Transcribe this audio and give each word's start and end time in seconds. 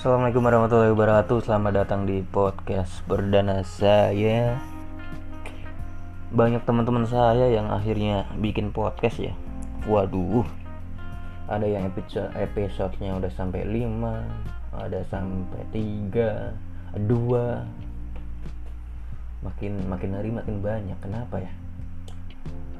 Assalamualaikum 0.00 0.48
warahmatullahi 0.48 0.96
wabarakatuh. 0.96 1.44
Selamat 1.44 1.84
datang 1.84 2.08
di 2.08 2.24
podcast 2.24 3.04
perdana 3.04 3.60
saya. 3.60 4.56
Banyak 6.32 6.64
teman-teman 6.64 7.04
saya 7.04 7.52
yang 7.52 7.68
akhirnya 7.68 8.24
bikin 8.40 8.72
podcast 8.72 9.20
ya. 9.20 9.36
Waduh 9.84 10.48
Ada 11.52 11.68
yang 11.68 11.84
episode 11.84 12.32
episodenya 12.32 13.12
udah 13.20 13.28
sampai 13.28 13.60
5 13.68 14.88
Ada 14.88 15.04
sampai 15.04 15.68
3 15.68 16.56
2 16.96 17.04
Makin 19.44 19.84
makin 19.84 20.16
hari 20.16 20.32
makin 20.32 20.64
banyak. 20.64 20.96
Kenapa 21.04 21.44
ya? 21.44 21.52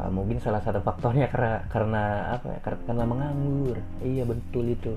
Ah, 0.00 0.08
mungkin 0.08 0.40
salah 0.40 0.64
satu 0.64 0.80
faktornya 0.80 1.28
karena 1.28 1.68
karena 1.68 2.32
apa 2.32 2.48
ya? 2.48 2.64
Karena 2.64 3.04
menganggur 3.04 3.76
iya 4.00 4.24
betul 4.24 4.72
itu 4.72 4.96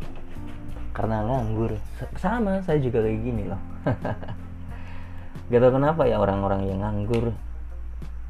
karena 0.93 1.25
nganggur. 1.25 1.75
Sama 2.21 2.61
saya 2.61 2.77
juga 2.79 3.01
kayak 3.01 3.19
gini 3.19 3.43
loh. 3.49 3.61
Gak 5.51 5.59
tau 5.59 5.73
kenapa 5.75 6.07
ya 6.07 6.21
orang-orang 6.21 6.69
yang 6.69 6.79
nganggur 6.85 7.33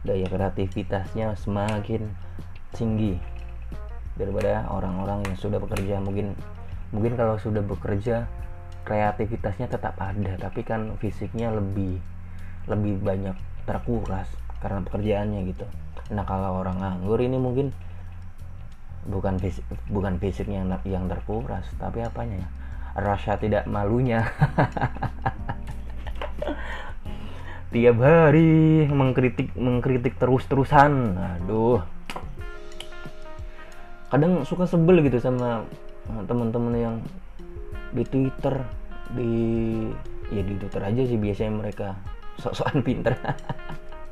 daya 0.04 0.28
kreativitasnya 0.28 1.38
semakin 1.40 2.12
tinggi 2.76 3.16
daripada 4.18 4.66
orang-orang 4.72 5.28
yang 5.28 5.38
sudah 5.38 5.60
bekerja. 5.60 6.00
Mungkin 6.00 6.34
mungkin 6.96 7.14
kalau 7.20 7.38
sudah 7.38 7.62
bekerja 7.62 8.26
kreativitasnya 8.84 9.72
tetap 9.72 9.96
ada 10.00 10.36
tapi 10.36 10.64
kan 10.68 10.96
fisiknya 11.00 11.52
lebih 11.56 12.04
lebih 12.68 13.00
banyak 13.00 13.36
terkuras 13.64 14.28
karena 14.64 14.84
pekerjaannya 14.84 15.40
gitu. 15.52 15.66
Nah 16.12 16.24
kalau 16.28 16.60
orang 16.60 16.80
nganggur 16.80 17.20
ini 17.20 17.40
mungkin 17.40 17.72
bukan 19.08 19.36
fisik 19.40 19.64
bukan 19.92 20.16
fisiknya 20.20 20.64
yang, 20.64 20.70
yang 20.88 21.06
terkuras 21.12 21.68
tapi 21.76 22.04
apanya 22.04 22.44
ya? 22.44 22.48
Rasa 22.94 23.42
tidak 23.42 23.66
malunya. 23.66 24.22
Tiap 27.74 27.98
hari 27.98 28.86
mengkritik 28.86 29.58
mengkritik 29.58 30.22
terus 30.22 30.46
terusan 30.46 31.18
aduh. 31.18 31.82
Kadang 34.14 34.46
suka 34.46 34.70
sebel 34.70 35.02
gitu 35.02 35.18
sama 35.18 35.66
teman-teman 36.30 36.74
yang 36.78 36.96
di 37.98 38.06
Twitter 38.06 38.62
di 39.18 39.34
ya 40.30 40.42
di 40.46 40.54
Twitter 40.62 40.82
aja 40.86 41.02
sih 41.02 41.18
biasanya 41.18 41.54
mereka. 41.66 41.98
Sok-sokan 42.38 42.86
pinter. 42.86 43.18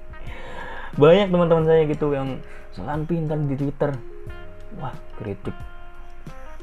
Banyak 1.02 1.30
teman-teman 1.30 1.66
saya 1.70 1.86
gitu 1.86 2.18
yang 2.18 2.42
selain 2.74 3.06
pintar 3.06 3.38
di 3.46 3.56
Twitter 3.56 3.94
wah 4.80 4.96
kritik. 5.20 5.56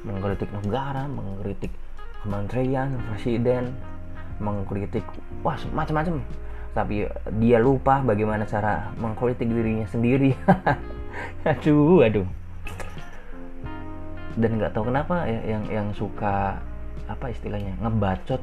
Mengkritik 0.07 0.49
negara 0.55 1.11
mengkritik 1.11 1.75
kementerian 2.23 2.95
presiden 3.11 3.75
mengkritik 4.39 5.05
wah 5.43 5.59
macam-macam. 5.75 6.23
Tapi 6.73 7.11
dia 7.43 7.59
lupa 7.59 8.01
bagaimana 8.05 8.47
cara 8.47 8.95
mengkritik 8.97 9.51
dirinya 9.51 9.89
sendiri. 9.91 10.33
Aduh 11.51 12.07
aduh. 12.07 12.29
Dan 14.39 14.63
nggak 14.63 14.71
tahu 14.71 14.87
kenapa 14.87 15.27
ya 15.27 15.59
yang 15.59 15.65
yang 15.67 15.89
suka 15.91 16.63
apa 17.11 17.33
istilahnya 17.33 17.75
ngebacot 17.83 18.39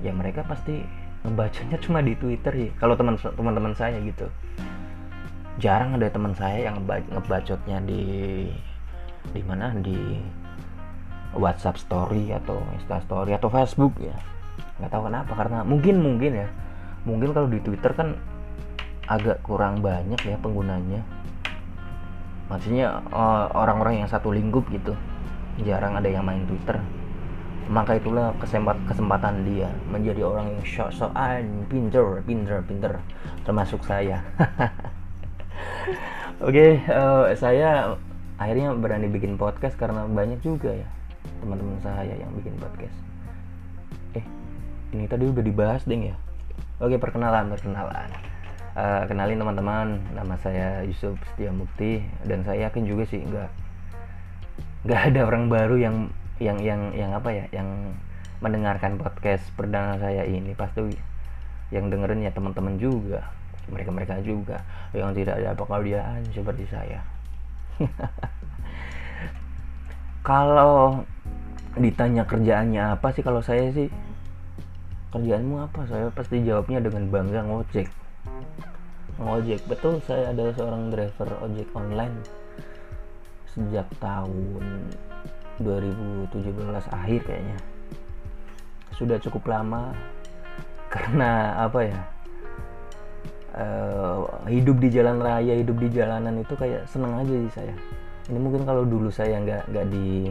ya 0.00 0.10
mereka 0.10 0.42
pasti 0.42 0.82
ngebacanya 1.22 1.76
cuma 1.82 2.00
di 2.00 2.16
Twitter 2.16 2.52
ya 2.54 2.70
kalau 2.80 2.96
teman 2.96 3.16
teman 3.20 3.74
saya 3.76 4.00
gitu 4.00 4.26
jarang 5.56 5.96
ada 5.96 6.12
teman 6.12 6.36
saya 6.36 6.68
yang 6.68 6.84
ngebacotnya 6.84 7.80
di 7.84 8.02
di 9.32 9.42
mana? 9.42 9.72
Di 9.72 10.20
WhatsApp 11.36 11.80
Story 11.80 12.32
atau 12.32 12.60
Insta 12.76 13.00
Story 13.04 13.32
atau 13.36 13.48
Facebook 13.48 13.96
ya. 14.00 14.16
Nggak 14.80 14.90
tahu 14.92 15.02
kenapa 15.08 15.32
karena 15.32 15.58
mungkin 15.64 15.96
mungkin 16.00 16.32
ya. 16.44 16.48
Mungkin 17.08 17.30
kalau 17.32 17.48
di 17.48 17.60
Twitter 17.62 17.92
kan 17.96 18.16
agak 19.06 19.40
kurang 19.44 19.80
banyak 19.80 20.20
ya 20.20 20.36
penggunanya. 20.40 21.00
Maksudnya 22.52 23.00
eh, 23.10 23.46
orang-orang 23.56 24.04
yang 24.04 24.08
satu 24.08 24.32
lingkup 24.32 24.68
gitu. 24.68 24.92
Jarang 25.64 25.96
ada 25.96 26.08
yang 26.08 26.24
main 26.24 26.44
Twitter. 26.44 26.76
Maka 27.66 27.98
itulah 27.98 28.30
kesempat 28.38 28.78
kesempatan 28.86 29.42
dia 29.42 29.66
menjadi 29.90 30.22
orang 30.22 30.54
yang 30.54 30.62
sok-sokan 30.62 31.66
pinter 31.66 32.22
pinter 32.22 32.62
pinter. 32.62 32.92
Termasuk 33.42 33.82
saya 33.82 34.22
oke 36.42 36.50
okay, 36.50 36.82
uh, 36.90 37.30
eh, 37.30 37.38
saya 37.38 37.94
akhirnya 38.36 38.74
berani 38.76 39.08
bikin 39.08 39.38
podcast 39.38 39.78
karena 39.78 40.04
banyak 40.04 40.42
juga 40.42 40.74
ya 40.74 40.88
teman-teman 41.42 41.78
saya 41.82 42.14
yang 42.16 42.30
bikin 42.38 42.54
podcast. 42.58 42.96
Eh 44.14 44.26
ini 44.94 45.06
tadi 45.06 45.26
udah 45.26 45.44
dibahas 45.44 45.82
ding 45.86 46.10
ya? 46.10 46.16
Oke 46.82 46.96
okay, 46.96 46.98
perkenalan 46.98 47.50
perkenalan. 47.50 48.08
Uh, 48.76 49.08
kenalin 49.08 49.40
teman-teman 49.40 50.04
nama 50.12 50.36
saya 50.44 50.84
Yusuf 50.84 51.16
Setia 51.32 51.48
Mukti 51.48 52.04
dan 52.28 52.44
saya 52.44 52.68
yakin 52.68 52.84
juga 52.84 53.08
sih 53.08 53.24
nggak 53.24 53.50
nggak 54.84 55.00
ada 55.12 55.20
orang 55.24 55.48
baru 55.48 55.80
yang 55.80 55.96
yang 56.36 56.60
yang 56.60 56.92
yang 56.92 57.10
apa 57.16 57.32
ya 57.32 57.44
yang 57.56 57.96
mendengarkan 58.44 59.00
podcast 59.00 59.48
perdana 59.56 59.96
saya 59.96 60.28
ini. 60.28 60.52
Pasti 60.52 60.92
yang 61.72 61.88
dengerin 61.88 62.26
ya 62.26 62.30
teman-teman 62.30 62.76
juga 62.76 63.26
mereka-mereka 63.70 64.22
juga 64.22 64.62
yang 64.94 65.10
tidak 65.14 65.42
ada 65.42 65.52
pekerjaan 65.58 66.22
seperti 66.30 66.64
saya. 66.70 67.00
Kalau 70.26 71.06
ditanya 71.76 72.26
kerjaannya 72.26 72.98
apa 72.98 73.12
sih 73.12 73.22
kalau 73.22 73.44
saya 73.44 73.70
sih 73.70 73.86
kerjaanmu 75.14 75.70
apa? 75.70 75.86
Saya 75.86 76.10
pasti 76.10 76.42
jawabnya 76.42 76.82
dengan 76.82 77.06
bangga 77.12 77.46
ngojek. 77.46 77.86
Ngojek 79.22 79.62
betul 79.70 80.02
saya 80.02 80.34
adalah 80.34 80.50
seorang 80.58 80.90
driver 80.90 81.30
ojek 81.46 81.68
online 81.78 82.16
sejak 83.54 83.86
tahun 84.02 84.90
2017 85.62 86.34
akhir 86.90 87.20
kayaknya. 87.22 87.58
Sudah 88.98 89.22
cukup 89.22 89.46
lama 89.46 89.94
karena 90.94 91.54
apa 91.60 91.86
ya 91.86 92.15
uh, 93.56 94.20
hidup 94.46 94.76
di 94.78 94.88
jalan 94.92 95.18
raya 95.18 95.56
hidup 95.56 95.76
di 95.80 95.88
jalanan 95.90 96.40
itu 96.40 96.54
kayak 96.54 96.84
seneng 96.86 97.16
aja 97.16 97.34
sih 97.34 97.52
saya. 97.52 97.74
Ini 98.26 98.38
mungkin 98.38 98.62
kalau 98.68 98.84
dulu 98.84 99.08
saya 99.08 99.40
nggak 99.40 99.72
nggak 99.72 99.86
di 99.90 100.30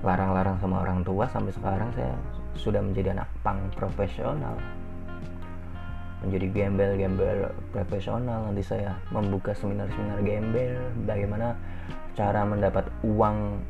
larang-larang 0.00 0.56
sama 0.60 0.80
orang 0.84 1.00
tua 1.04 1.28
sampai 1.28 1.52
sekarang 1.52 1.90
saya 1.92 2.14
sudah 2.56 2.80
menjadi 2.80 3.16
anak 3.16 3.28
pang 3.40 3.60
profesional. 3.72 4.56
Menjadi 6.20 6.46
gembel-gembel 6.52 7.48
profesional. 7.72 8.52
Nanti 8.52 8.60
saya 8.60 8.92
membuka 9.08 9.56
seminar-seminar 9.56 10.20
gembel 10.20 10.76
bagaimana 11.08 11.56
cara 12.12 12.44
mendapat 12.44 12.84
uang 13.00 13.64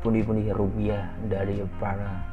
pundi-pundi 0.00 0.48
rupiah 0.52 1.12
dari 1.28 1.60
para 1.76 2.24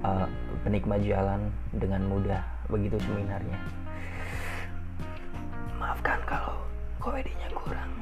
uh, 0.00 0.24
penikmat 0.64 1.04
jalan 1.04 1.52
dengan 1.76 2.08
mudah. 2.08 2.40
Begitu 2.72 2.96
seminarnya 3.04 3.83
maafkan 5.84 6.16
kalau 6.24 6.56
komedinya 6.96 7.48
kurang. 7.52 7.92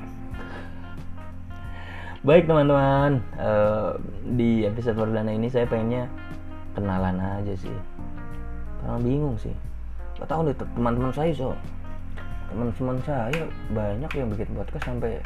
Baik 2.22 2.46
teman-teman. 2.46 3.18
Uh, 3.34 3.98
di 4.38 4.62
episode 4.62 4.94
perdana 4.94 5.34
ini 5.34 5.50
saya 5.50 5.66
pengennya 5.66 6.06
kenalan 6.78 7.18
aja 7.18 7.58
sih. 7.58 7.74
Karena 8.78 9.02
bingung 9.02 9.34
sih. 9.42 9.50
Gak 10.22 10.30
tahu 10.30 10.46
deh 10.46 10.54
teman-teman 10.54 11.10
saya 11.10 11.34
so. 11.34 11.50
Teman-teman 12.54 13.02
saya 13.02 13.42
banyak 13.74 14.10
yang 14.14 14.30
bikin 14.30 14.54
podcast 14.54 14.86
sampai 14.86 15.18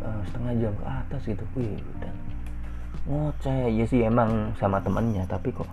uh, 0.00 0.20
setengah 0.32 0.52
jam 0.64 0.72
ke 0.80 0.84
atas 0.88 1.22
gitu. 1.28 1.44
Wih 1.52 1.76
dan 2.00 2.16
ngoceh. 3.04 3.68
Ya 3.68 3.84
sih 3.84 4.00
emang 4.08 4.56
sama 4.56 4.80
temennya 4.80 5.28
tapi 5.28 5.52
kok 5.52 5.68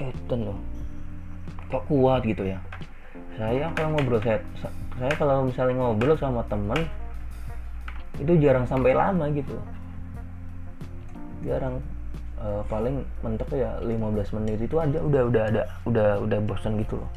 Eden 0.00 0.48
loh. 0.48 0.60
Kok 1.68 1.84
kuat 1.92 2.24
gitu 2.24 2.48
ya 2.48 2.56
saya 3.36 3.68
kalau 3.72 3.96
ngobrol 3.96 4.20
saya 4.20 4.38
saya 4.96 5.12
kalau 5.16 5.48
misalnya 5.48 5.74
ngobrol 5.76 6.16
sama 6.16 6.44
temen 6.48 6.80
itu 8.20 8.32
jarang 8.44 8.68
sampai 8.68 8.92
lama 8.92 9.24
gitu. 9.32 9.56
Jarang 11.42 11.80
uh, 12.36 12.62
paling 12.68 13.02
mentok 13.24 13.56
ya 13.56 13.80
15 13.80 14.36
menit 14.36 14.58
itu 14.60 14.76
aja 14.76 14.98
udah 15.00 15.22
udah 15.32 15.42
ada 15.48 15.62
udah 15.88 16.08
udah 16.20 16.38
bosan 16.44 16.76
gitu 16.80 17.00
loh. 17.00 17.10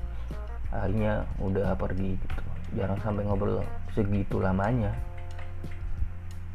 Akhirnya 0.71 1.27
udah 1.39 1.75
pergi 1.75 2.15
gitu. 2.15 2.41
Jarang 2.79 2.99
sampai 3.03 3.23
ngobrol 3.27 3.61
segitu 3.91 4.39
lamanya. 4.39 4.95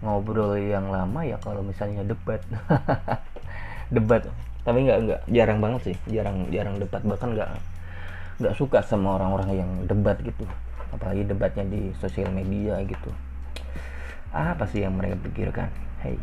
Ngobrol 0.00 0.56
yang 0.56 0.88
lama 0.88 1.20
ya 1.20 1.36
kalau 1.44 1.60
misalnya 1.60 2.04
debat. 2.04 2.40
Debat 3.94 4.22
tapi 4.60 4.86
nggak 4.86 4.98
nggak 5.02 5.20
jarang 5.32 5.58
banget 5.58 5.80
sih. 5.92 5.96
Jarang 6.08 6.48
jarang 6.52 6.76
debat. 6.78 7.02
Bahkan 7.04 7.28
nggak 7.36 7.50
nggak 8.40 8.56
suka 8.56 8.80
sama 8.80 9.20
orang-orang 9.20 9.50
yang 9.60 9.70
debat 9.84 10.16
gitu. 10.24 10.48
Apalagi 10.90 11.28
debatnya 11.28 11.68
di 11.68 11.92
sosial 12.00 12.32
media 12.32 12.80
gitu. 12.82 13.12
Apa 14.32 14.66
sih 14.66 14.82
yang 14.82 14.96
mereka 14.96 15.20
pikirkan? 15.22 15.70
Hey 16.00 16.16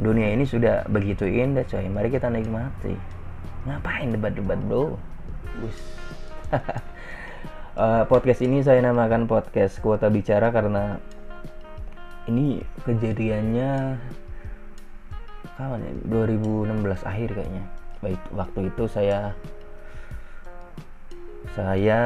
dunia 0.00 0.32
ini 0.32 0.48
sudah 0.48 0.88
begitu 0.88 1.28
indah 1.28 1.66
coy. 1.68 1.84
Mari 1.90 2.08
kita 2.08 2.32
nikmati. 2.32 2.96
Ngapain 3.68 4.08
debat-debat 4.14 4.60
bro? 4.64 4.96
Bus. 5.60 5.78
uh, 7.76 8.04
podcast 8.10 8.40
ini 8.40 8.64
saya 8.64 8.80
namakan 8.80 9.28
podcast 9.28 9.76
kuota 9.84 10.08
bicara 10.08 10.48
karena 10.48 10.96
ini 12.30 12.64
kejadiannya 12.88 14.00
kapan 15.60 15.80
ya? 15.84 15.92
2016 16.08 17.04
akhir 17.04 17.28
kayaknya. 17.36 17.64
Baik 18.00 18.20
waktu 18.32 18.72
itu 18.72 18.84
saya 18.88 19.36
saya 21.52 22.00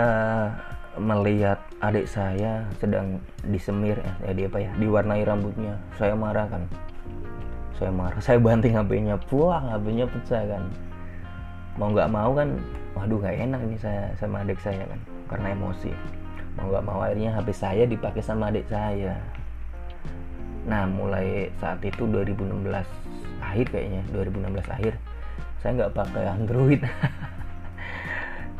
melihat 0.99 1.61
adik 1.79 2.09
saya 2.09 2.67
sedang 2.81 3.21
disemir 3.47 4.01
eh 4.25 4.35
dia 4.35 4.51
apa 4.51 4.59
ya 4.59 4.71
diwarnai 4.75 5.23
rambutnya. 5.23 5.79
Saya 5.95 6.19
marah 6.19 6.51
kan? 6.51 6.67
Saya 7.79 7.93
marah. 7.93 8.19
Saya 8.19 8.43
banting 8.43 8.75
HP-nya 8.75 9.21
puang 9.31 9.71
HP-nya 9.71 10.09
pecah 10.11 10.43
kan? 10.51 10.65
Mau 11.79 11.93
nggak 11.93 12.11
mau 12.11 12.35
kan? 12.35 12.59
Waduh 12.97 13.23
nggak 13.23 13.37
enak 13.47 13.61
ini 13.71 13.77
saya 13.79 14.11
sama 14.19 14.43
adik 14.43 14.59
saya 14.59 14.83
kan? 14.89 15.01
Karena 15.31 15.55
emosi. 15.55 15.93
Mau 16.57 16.73
nggak 16.73 16.85
mau 16.89 16.99
akhirnya 17.05 17.31
HP 17.37 17.49
saya 17.55 17.85
dipakai 17.85 18.25
sama 18.25 18.49
adik 18.49 18.67
saya. 18.67 19.15
Nah 20.67 20.89
mulai 20.91 21.53
saat 21.63 21.79
itu 21.85 22.09
2016 22.09 22.67
akhir 23.45 23.67
kayaknya 23.71 24.03
2016 24.11 24.75
akhir 24.75 24.95
saya 25.61 25.71
nggak 25.83 25.95
pakai 25.95 26.25
Android 26.27 26.81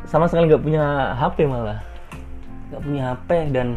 sama 0.05 0.29
sekali 0.29 0.51
nggak 0.51 0.63
punya 0.63 1.15
HP 1.17 1.49
malah. 1.49 1.81
Nggak 2.69 2.81
punya 2.83 3.01
HP 3.15 3.29
dan 3.55 3.67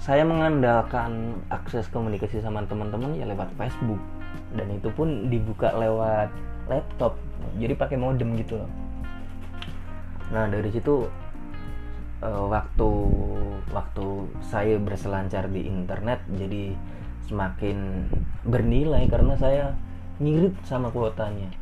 saya 0.00 0.26
mengandalkan 0.26 1.38
akses 1.52 1.86
komunikasi 1.92 2.40
sama 2.40 2.64
teman-teman 2.64 3.12
ya 3.14 3.28
lewat 3.28 3.52
Facebook. 3.60 4.00
Dan 4.56 4.72
itu 4.72 4.88
pun 4.94 5.28
dibuka 5.28 5.70
lewat 5.76 6.32
laptop 6.70 7.18
jadi 7.60 7.76
pakai 7.76 8.00
modem 8.00 8.34
gitu 8.40 8.56
loh. 8.58 8.70
Nah 10.32 10.48
dari 10.48 10.72
situ 10.72 11.04
uh, 12.24 12.44
waktu 12.48 12.90
waktu 13.70 14.06
saya 14.40 14.80
berselancar 14.80 15.52
di 15.52 15.68
internet 15.68 16.24
jadi 16.32 16.72
semakin 17.28 18.08
bernilai 18.48 19.04
karena 19.06 19.34
saya 19.36 19.76
ngirit 20.18 20.56
sama 20.64 20.88
kuotanya. 20.88 21.52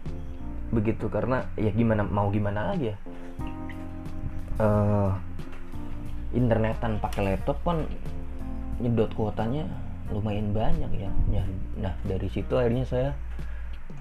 Begitu 0.70 1.10
karena 1.10 1.50
ya 1.58 1.75
gimana 1.75 2.06
mau 2.06 2.31
gimana 2.31 2.72
aja 2.72 2.94
uh, 4.60 5.10
internetan 6.36 7.00
pakai 7.00 7.32
laptop 7.34 7.58
kan 7.64 7.88
nyedot 8.78 9.10
kuotanya 9.16 9.64
lumayan 10.12 10.52
banyak 10.52 10.90
ya. 10.94 11.10
ya 11.32 11.44
nah 11.78 11.94
dari 12.04 12.28
situ 12.28 12.52
akhirnya 12.54 12.84
saya 12.84 13.10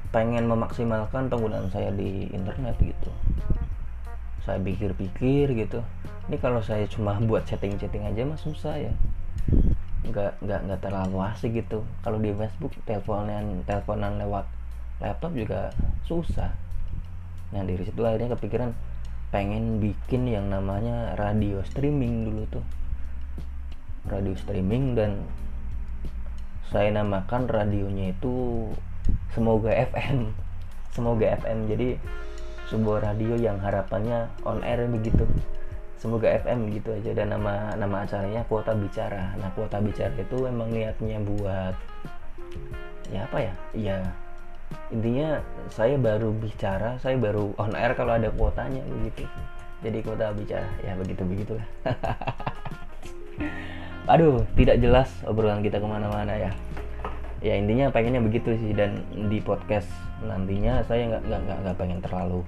pengen 0.09 0.50
memaksimalkan 0.50 1.29
penggunaan 1.29 1.69
saya 1.69 1.94
di 1.94 2.25
internet 2.33 2.75
gitu. 2.81 3.11
Saya 4.41 4.57
pikir-pikir 4.57 5.53
gitu. 5.53 5.85
Ini 6.29 6.38
kalau 6.41 6.65
saya 6.65 6.89
cuma 6.89 7.17
buat 7.21 7.45
chatting-chatting 7.45 8.09
aja 8.09 8.25
mah 8.25 8.39
susah 8.41 8.89
ya. 8.89 8.94
Nggak 10.01 10.41
nggak 10.41 10.59
nggak 10.65 10.81
terlalu 10.81 11.17
asik 11.29 11.62
gitu. 11.62 11.85
Kalau 12.01 12.17
di 12.17 12.33
Facebook 12.33 12.73
teleponan 12.89 13.62
teleponan 13.69 14.17
lewat 14.17 14.50
laptop 14.97 15.31
juga 15.38 15.69
susah. 16.09 16.50
Nah 17.53 17.62
dari 17.62 17.85
situ 17.85 18.01
akhirnya 18.01 18.33
kepikiran 18.33 18.73
pengen 19.29 19.77
bikin 19.77 20.25
yang 20.25 20.49
namanya 20.49 21.13
radio 21.17 21.61
streaming 21.65 22.29
dulu 22.29 22.43
tuh. 22.59 22.65
Radio 24.09 24.33
streaming 24.33 24.97
dan 24.97 25.25
saya 26.69 26.93
namakan 26.93 27.49
radionya 27.49 28.13
itu 28.13 28.69
semoga 29.33 29.73
FM 29.73 30.33
semoga 30.93 31.31
FM 31.39 31.69
jadi 31.69 31.95
sebuah 32.69 33.01
radio 33.01 33.33
yang 33.39 33.57
harapannya 33.63 34.29
on 34.45 34.61
air 34.61 34.85
begitu. 34.85 35.25
Semoga 35.99 36.31
FM 36.43 36.69
gitu 36.75 36.95
aja. 36.95 37.11
Dan 37.11 37.33
nama 37.33 37.73
nama 37.75 38.05
acaranya 38.05 38.45
kuota 38.45 38.71
bicara. 38.77 39.35
Nah 39.39 39.49
kuota 39.57 39.81
bicara 39.81 40.13
itu 40.15 40.37
emang 40.45 40.69
niatnya 40.69 41.17
buat 41.23 41.75
ya 43.09 43.25
apa 43.25 43.37
ya? 43.41 43.53
Ya 43.73 43.97
intinya 44.89 45.42
saya 45.69 45.98
baru 46.01 46.33
bicara 46.33 46.98
saya 46.98 47.18
baru 47.18 47.54
on 47.62 47.74
air 47.77 47.94
kalau 47.94 48.18
ada 48.18 48.30
kuotanya 48.33 48.81
begitu. 48.86 49.25
Jadi 49.80 49.98
kuota 50.04 50.36
bicara 50.36 50.68
ya 50.83 50.92
begitu 51.00 51.24
begitulah 51.24 51.63
aduh 54.12 54.42
tidak 54.57 54.81
jelas 54.81 55.10
obrolan 55.30 55.62
kita 55.62 55.77
ke 55.77 55.88
mana-mana 55.88 56.33
ya. 56.33 56.51
Ya 57.39 57.56
intinya 57.56 57.88
pengennya 57.94 58.19
begitu 58.19 58.57
sih 58.60 58.75
dan 58.75 59.06
di 59.31 59.39
podcast 59.39 59.88
nantinya 60.25 60.83
saya 60.83 61.07
nggak 61.07 61.24
nggak 61.24 61.42
nggak 61.45 61.57
nggak 61.63 61.75
pengen 61.77 62.00
terlalu 62.04 62.42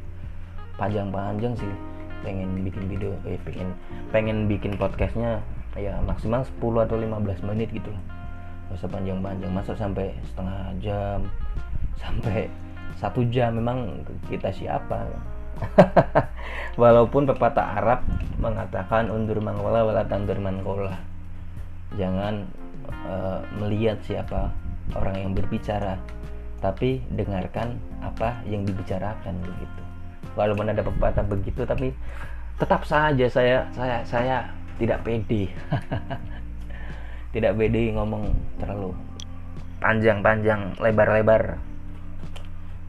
panjang-panjang 0.76 1.54
sih. 1.56 1.74
Pengen 2.26 2.66
bikin 2.66 2.84
video 2.90 3.14
eh, 3.24 3.40
pengen 3.46 3.72
pengen 4.12 4.38
bikin 4.50 4.76
podcastnya 4.76 5.40
ya 5.80 5.96
maksimal 6.04 6.44
10 6.60 6.86
atau 6.90 6.98
15 7.00 7.48
menit 7.48 7.70
gitu. 7.72 7.94
Nggak 8.68 8.76
usah 8.82 8.90
panjang-panjang. 8.92 9.52
Masa 9.54 9.78
sampai 9.78 10.12
setengah 10.28 10.76
jam 10.84 11.24
sampai 12.00 12.48
satu 13.02 13.26
jam 13.34 13.58
memang 13.58 14.06
kita 14.30 14.54
siapa? 14.54 15.10
Walaupun 16.82 17.28
pepatah 17.28 17.82
Arab 17.82 18.00
mengatakan 18.38 19.10
undur 19.10 19.42
mangkola 19.42 19.86
wala 19.86 20.06
tandur 20.08 20.38
mangkola 20.42 20.98
jangan 22.00 22.48
uh, 23.06 23.44
melihat 23.60 24.00
siapa 24.06 24.50
orang 24.96 25.16
yang 25.20 25.32
berbicara 25.36 26.00
tapi 26.62 27.02
dengarkan 27.14 27.76
apa 28.06 28.38
yang 28.46 28.62
dibicarakan 28.64 29.34
begitu. 29.42 29.82
Walaupun 30.38 30.70
ada 30.70 30.86
pepatah 30.86 31.26
begitu 31.26 31.66
tapi 31.66 31.90
tetap 32.62 32.86
saja 32.86 33.26
saya 33.26 33.66
saya 33.74 34.06
saya 34.06 34.38
tidak 34.78 35.02
pede. 35.02 35.50
Tidak 37.32 37.56
pede 37.56 37.96
ngomong 37.96 38.28
terlalu 38.60 38.92
panjang-panjang 39.80 40.76
lebar-lebar 40.84 41.58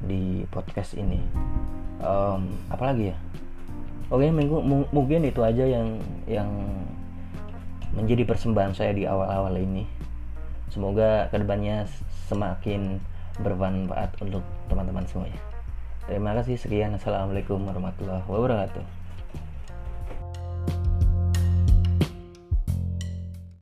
di 0.07 0.47
podcast 0.51 0.95
ini. 0.99 1.19
Um, 2.03 2.51
apalagi 2.69 3.15
ya? 3.15 3.17
Oke 4.13 4.29
minggu 4.29 4.61
mungkin 4.93 5.25
itu 5.25 5.41
aja 5.41 5.65
yang 5.65 5.97
yang 6.29 6.51
menjadi 7.97 8.29
persembahan 8.29 8.77
saya 8.77 8.93
di 8.93 9.09
awal-awal 9.09 9.57
ini. 9.57 9.89
Semoga 10.69 11.29
ke 11.29 11.41
depannya 11.41 11.89
semakin 12.29 13.01
bermanfaat 13.41 14.17
untuk 14.21 14.45
teman-teman 14.69 15.05
semuanya. 15.09 15.41
Terima 16.09 16.37
kasih 16.37 16.59
sekian. 16.59 16.97
Assalamualaikum 16.97 17.63
warahmatullahi 17.63 18.25
wabarakatuh 18.27 19.02